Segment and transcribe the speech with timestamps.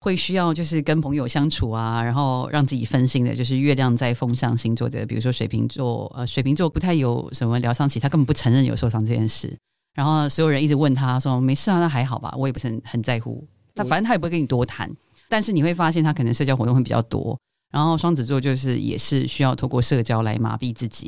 [0.00, 9.56] 会需要就是跟朋友相处啊，然后让自己分心的，就是月亮在风象星座的，比如说水瓶座，呃，水瓶座不太有什么疗伤期，他根本不承认有受伤这件事。
[9.94, 13.44] 然后所有人一直问他说：“没事啊，那还好吧？”我也不是很很在乎。
[13.74, 14.90] 他反正他也不会跟你多谈，
[15.28, 17.38] 但是你会发现他可能社交活动会比较多。
[17.70, 21.06] 然后双子座就是也是需要透过社交来麻痹自己。